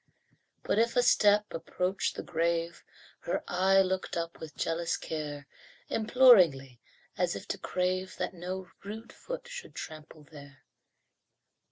[0.63, 2.83] But if a step approached the grave
[3.19, 5.45] Her eye looked up with jealous care,
[5.89, 6.81] Imploringly,
[7.19, 10.63] as if to crave That no rude foot should trample there.